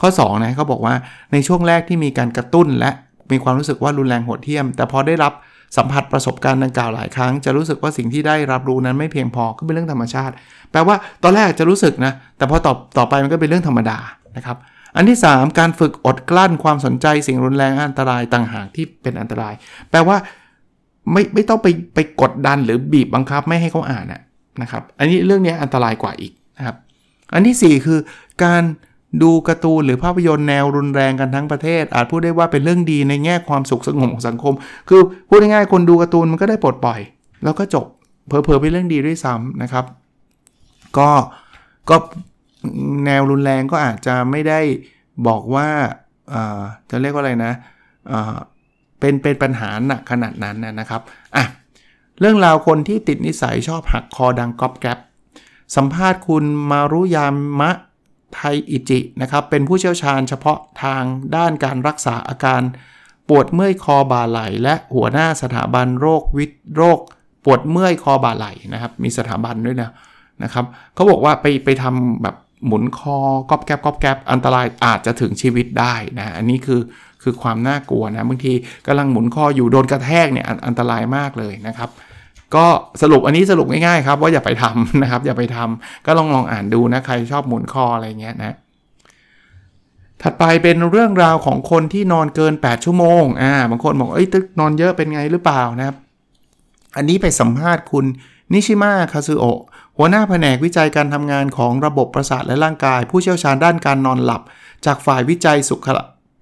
[0.00, 0.94] ข้อ2นะเขาบอกว่า
[1.32, 2.90] ในช่วงแรกที่มีการกระตุ้นและ
[3.32, 5.32] มีความรู้สึกว่ารุนแรงโหดเหี้ยม แต่พอได้รับ
[5.76, 10.34] สัมผัสประสบการณ์ดังกล่าวหลายครั้ง จะรู้สึกว่าสิ่งที่ได้รับรู้นั้นไม่เพียงพอก็เป็นเรื่องธรรมชาติ
[10.70, 13.98] แปลว่าตอนแรกจะรู้สึกนะ แต่พอต่อต่อไปมันก็เป็นเรื่องธรรมดา
[14.36, 14.56] นะครับ
[14.96, 19.54] อันที่ 3 การฝึกอดกลั้นความสนใจสิ่งรุนแรงอันตรายต่างหากที่เป็นอันตราย
[19.90, 20.16] แปลว่า
[21.12, 24.06] ไม่ไม่ต้องไปไปกดดันหรือบีบบังคับไม่ให้เขาอ่าน
[24.62, 26.76] นะครับ อันนี้เรื่องนี้อันตรายกว่าอีกนะครับ
[27.34, 27.98] อันที่ 4 คือ
[28.44, 28.62] การ
[29.22, 34.54] ดูการ์ตูนหรือภาพยนตร์แนวรุนแรงกันทั้งประเทศ อาจพูดได้ว่าเป็นเรื่องดีในแง่ความสุขสงบของสังคม
[34.88, 37.00] คือพูดง่ายๆคนดูการ์ตูนมันก็ได้ปลดปล่อย
[37.44, 37.86] แล้วก็จบ
[38.28, 39.84] เพอเพอเป็นเรื่องดีด้วยซ้ำนะครับ
[40.98, 41.10] ก็
[41.90, 41.96] ก็
[43.06, 44.60] แนวรุนแรงก็อาจจะไม่ได้
[45.26, 45.68] บอกว่า
[46.90, 47.52] จะเรียกว่าอะไรนะ
[49.00, 51.00] เป็นเป็นปัญหาหนักขนาดนั้นนะครับ
[51.36, 51.44] อะ
[52.20, 54.98] เรื่องราวคนที่ติดนิสัยชอบหักคอดังก๊อบแก๊บ
[55.76, 57.26] สัมภาษณ์คุณมารุยา
[57.60, 57.70] มะ
[58.34, 61.02] ไทอิจินะครับเป็นผู้เชี่ยวชาญเฉพาะทาง
[61.36, 62.62] ด้านการรักษาอาการ
[63.28, 66.98] ปวดเมื่อยคอบ่าไหล่และหัวหน้าสถาบันโรควิทโรค
[67.44, 69.90] ปวดเมื่อยคอบ่าไหล่นะครับมีสถาบันด้วยนะ
[70.42, 73.18] นะครับเขาบอกว่าไปไปทำแบบหมุนคอ
[73.50, 76.80] กอบแกบกอบแกบอันตรายอาจจะถึงชีวิตได้นะอันนี้คือ
[77.22, 78.52] คือความน่ากลัวนะบางที
[78.86, 81.90] กำลังหมุนคออยู่โดนกระแทกเนี่ยอันตรายมากเลยนะครับ
[82.56, 82.66] ก็
[83.02, 88.56] สรุปอันนี้สรุปง่ายๆครับว่าอย่าไปทำนะครับ อย่าไปทำก็ลองลองอ่านดูนะ ใครชอบหมุนคออะไรเงี้ยนะ
[90.22, 95.96] ถัดไปเป็นเรื่องราวของคนที่นอนเกิน 8 ชั่วโมงอ่าบางคนบอกเอ้ยตึกนอนเยอะเป็นไงหรือเปล่านะครับ
[96.96, 98.06] อันนี้ไปสัมภาษณ์คุณ
[98.52, 99.44] นิชิมะคาซึโอ
[99.96, 104.42] หัวหน้าแผนกวิจัยการทำงานของระบบประสาทและร่างกาย ผู้เชี่ยวชาญด้านการนอนหลับ
[104.86, 105.88] จากฝ่ายวิจัยสุข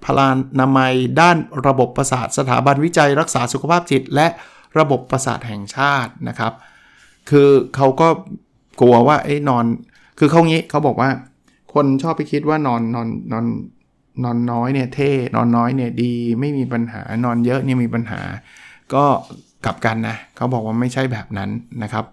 [0.05, 0.29] พลา
[0.61, 4.27] นามัย ด้านระบบประสาทสถาบันวิจัยรักษาสุขภาพจิต และ
[4.79, 6.53] ระบบประสาทแห่งชาตินะครับ
[7.31, 8.09] คือเขาก็
[8.81, 9.65] กลัวว่าไอ้นอน
[10.19, 11.11] คือเขางี้เขาบอกว่า
[11.75, 13.47] คนชอบไปคิดว่านอนนอนนอน
[14.25, 18.21] นอนน้อยเนี่ยเท่ นอนน้อยเนี่ยดี ไม่มีปัญหานอนเยอะเนี่ยมีปัญหา
[18.95, 19.05] ก็
[19.65, 21.51] กลับกันนะเขาบอกว่าไม่ใช่แบบนั้น
[21.83, 22.05] นะครับ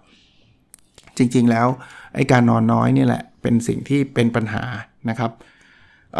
[1.16, 1.66] จริงๆแล้ว
[2.14, 4.62] ไอ้การนอนน้อยนี่แหละเป็นสิ่งที่เป็นปัญหา
[5.08, 5.30] นะครับ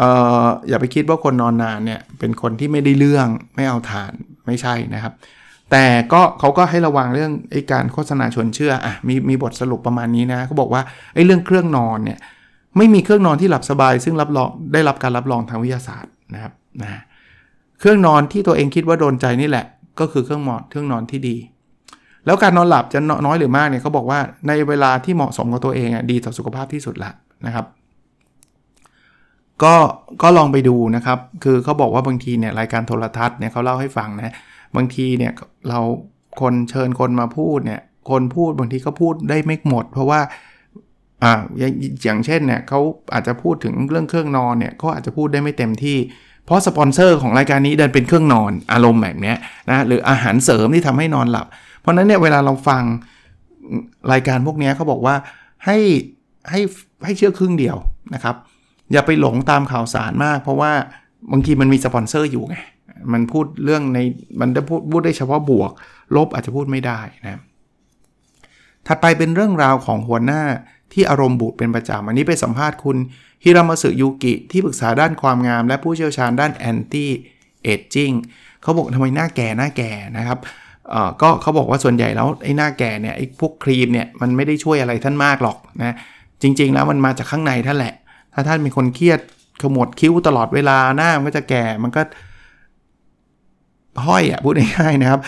[0.01, 0.03] อ
[0.45, 4.13] ออย่าไปคิดว่าคนนอนนานเนี่ยเป็นคนที่ไม่ได้เรื่องไม่เอาทาน
[4.47, 5.15] ไม่ใช่นะครับ
[5.71, 10.83] แต่ก็เขาก็ให้ระวังเรื่องไอ้การโฆษณาชวนเชื่ออะมีมีบทสรุปประมาณนี้นะเขาบอกว่า
[11.15, 12.19] ไอ้เรื่องเครื่องนอนเนี่ย
[12.77, 16.53] ไม่มีเครื่องนอนที่หลับสบาย ซึ่งรับรองได้รับการรับรองทางวิทยาศาสตร์นะครับ
[16.83, 17.01] นะ
[17.79, 19.67] เครื่องนอนที่ตัวเองคิดว่าโดนใจนี่แหละ
[20.01, 21.37] ก็คือเครื่องนอนเครื่องนอนที่ดี
[22.27, 27.11] แล้วการนอนหลับจะน้อยหรือมากเนี่ยเขาบอกว่าในเวลาที่เหมาะสมกับตัวเองอะดีต่อสุขภาพที่สุดละ
[27.47, 27.67] นะครับ
[29.63, 29.75] ก็
[30.23, 34.35] ก็ลองไปดูนะครับ คือเขาบอกว่าบางทีเนี่ยรายการโทรทัศน์เนี่ยเขาเล่าให้ฟังนะ
[34.77, 35.33] บางทีเนี่ย
[35.69, 35.81] เรา
[36.41, 40.21] คนเชิญคนมาพูดเนี่ยคนพูดบางทีก็พูดได้ไม่หมด เพราะว่า
[41.23, 41.33] อ่า
[42.05, 42.81] อย่างเช่นเนี่ยเขา
[43.13, 45.99] อาจจะพูดถึงเรื่องเครื่องนอนเนี่ยเขาอาจจะพูดได้ไม่เต็มที่
[46.45, 49.35] เพราะสปอนเซอร์ของรายการนี้เดินเป็นเครื่องนอนอารมณ์แบบนี้
[49.71, 51.47] นะหรืออาหารเสริมที่ทำให้นอนหลับ
[51.81, 52.83] เพราะนั้นเนี่ยเวลาเราฟัง
[54.13, 55.15] รายการพวกนี้เขาบอกว่า
[55.65, 55.79] ให้
[56.51, 56.61] ให้
[57.05, 57.77] ให้เชื่อครึ่งเดียว
[58.15, 58.37] นะครับ
[58.93, 60.73] อย่าไปหลงตามข่าวสารมาก เพราะว่า
[61.33, 62.57] บางทีมันมีสปอนเซอร์อยู่ไง
[63.13, 63.99] มันพูดเรื่องใน
[64.41, 65.71] มันจะพูดพูดได้เฉพาะบวก
[66.17, 67.41] ลบอาจจะพูดไม่ได้นะ
[68.87, 70.43] ถัดไปเป็นเรื่องราวของหัวหน้า
[70.93, 72.97] ที่อารมณ์บูดเป็นประจำอันนี้ไปสัมภาษณ์คุณ
[73.45, 77.11] ฮิรามาสึยูกิที่ปรึกษาด้านความงาม และผู้เชี่ยวชาญด้านแอนตี้
[77.63, 78.11] เอจจิ้ง
[78.63, 80.39] เขาบอกทำไมหน้าแก่หน้าแก่นะครับ
[81.23, 85.95] ก็เขาบอกว่าส่วนใหญ่แล้วไอ้หน้าแก่เนี่ยไอ้พวกครีมเนี่ยมันไม่ได้ช่วยอะไรท่านมากหรอกนะ
[86.43, 87.95] จริง ๆ แล้วมันมาจากข้างในท่านแหละ
[88.35, 89.21] ถ้าท่านเป็นคนเครียด
[89.63, 92.03] ขมวดคิ้วตลอดเวลาหน้ามันก็จะแก่มันก็
[94.07, 95.21] ห้อยอะพูดง่ายๆนะครับ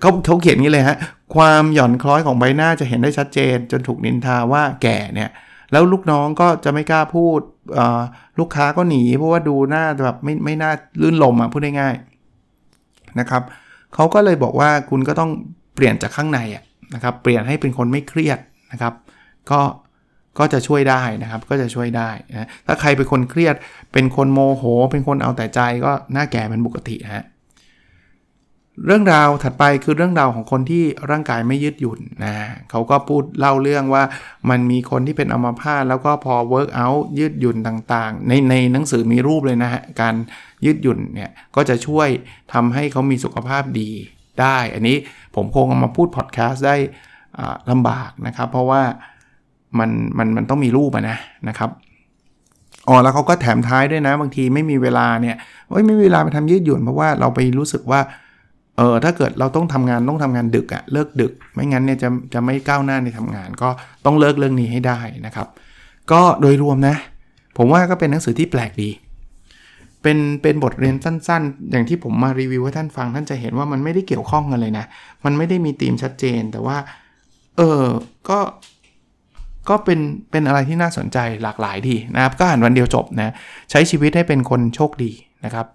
[0.00, 0.96] เขาเขาเขียนนี้เลยฮะ
[1.34, 5.30] ความหย่อนคล้อยของใบหน้าจะเห็นได้ชัดเจน จนถูกนินทาว่าแก่เนี่ย
[5.72, 7.40] แล้วลูกน้องก็จะไม่กล้าพูด
[8.38, 13.42] ลูกค้าก็หนี เพราะว่าดูหน้าแบบไม่ไม่น่าลื่นลมอะพูดง่ายๆนะครับ
[13.94, 15.30] เขาก็เลยบอกว่าคุณก็ต้อง
[15.74, 18.38] เปลี่ยนจากข้างในอะนะครับเปลี่ยนให้เป็นคนไม่เครียด
[18.72, 18.94] นะครับ
[19.50, 19.60] ก็
[20.38, 23.54] ก็จะช่วยได้นะครับก็จะช่วยได้นะถ้าใครเป็นคนเครียด
[23.92, 27.24] เป็นคนโมโห เป็นคนเอาแต่ใจก็หน้าแก่เป็นปกติฮะ
[28.86, 32.34] เรื่องราวถัดไปคือเรื่องราวของคนที่ร่างกายไม่ยืดหยุ่นนะ
[32.70, 34.02] เขาก็พูดเล่าเรื่องว่า
[34.50, 40.14] มันมีคนที่เป็นอัมพาตแล้วก็พอ work out ยืดหยุ่นต่างๆ ในในหนังสือมีรูปเลยนะฮะ การ
[40.64, 42.08] ยืดหยุ่นเนี่ยก็จะช่วย
[42.52, 43.90] ทำให้เขามีสุขภาพดี
[44.40, 44.96] ได้ อันนี้
[45.34, 46.76] ผมคงเอามาพูดพอดแคสต์ได้
[47.70, 48.82] ลำบากนะครับ เพราะว่า
[49.78, 51.70] มันมันมันต้องมีรูปนะนะครับ
[52.88, 55.36] อ๋อแล้วเขาก็แถมท้ายด้วยนะ บางทีไม่มีเวลาเนี่ย
[55.74, 58.00] ไม่มีเวลาไปทำยืดหยุ่นเพราะว่าเราไปรู้สึกว่า
[58.80, 63.68] เออถ้าเกิดเราต้องทำงานต้องทำงานดึกอะเลิกดึก ไม่งั้นเนี่ยจะจะไม่ก้าวหน้าในทำงาน ก็
[64.04, 65.48] ต้องเลิกเรื่องนี้ให้ได้นะครับ
[66.12, 66.96] ก็โดยรวมนะ
[67.56, 68.90] ผมว่าก็เป็นหนังสือที่แปลกดี
[70.02, 74.84] เป็นเป็นบทเรียนสั้น ๆ อย่างที่ผมมารีวิวให้ท่านฟัง ท่านจะเห็นว่ามันไม่ได้เกี่ยวข้องกันเลยนะ
[75.24, 76.76] มันไม่ได้มีธีมชัดเจน แต่ว่า
[77.56, 77.84] เออ
[78.28, 78.38] ก็
[79.68, 83.32] ก็เป็นเป็นอะไรที่น่าสนใจหลากหลายดีนะครับ ก็อ่านวันเดียวจบนะ
[83.70, 85.12] ใช้ชีวิตให้เป็นคนโชคดี
[85.44, 85.66] นะครับ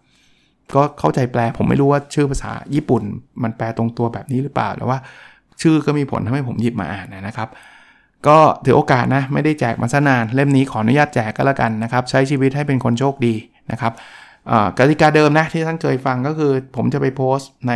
[0.75, 3.03] ก็เข้าใจแปลผมไม่รู้ว่าชื่อภาษาญี่ปุ่น
[3.43, 4.97] มันแปลตรงตัวแบบนี้หรือเปล่าแต่ว่า
[5.61, 7.49] ชื่อก็มีผลทำให้ผมหยิบมาอ่านนะครับ
[8.27, 13.35] ก็ถือโอกาสนะไม่ได้แจกมาซะนาน เล่มนี้ขออนุญาตแจกก็แล้วกันนะครับ ใช้ชีวิตให้เป็นคนโชคดี
[13.71, 13.93] นะครับ
[14.77, 17.73] กติกาเดิมนะที่ท่านเคยฟังก็คือ ผมจะไปโพสต์ใน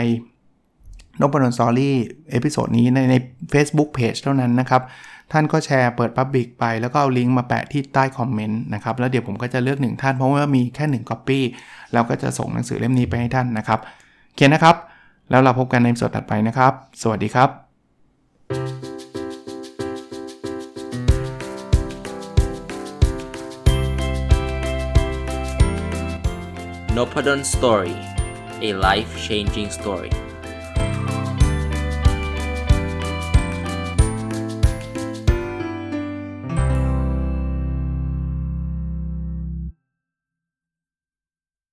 [1.22, 1.96] นบนนสตอรี่
[2.32, 3.16] เอพิโซดนี้ในใน
[3.54, 4.82] Facebook Page เท่านั้นนะครับ
[5.32, 11.40] ท่านก็แชร์เปิด Public ไป แล้วก็เอาลิงก์มาแปะที่ใต้คอมเมนต์นะครับ แล้วเดี๋ยวผมก็จะเลือกหนึ่งท่านเพราะว่ามีแค่1 Copy
[11.94, 13.80] แล้วก็จะส่งหนังสือเล่มนี้ไปให้ท่านนะครับ
[14.36, 14.76] เขียนนะครับ
[15.30, 17.50] แล้วเราพบกันในสดถัดไปนะครับ สวัสดีครับ
[26.96, 27.96] n o p a d o n Story
[28.68, 30.29] a life changing story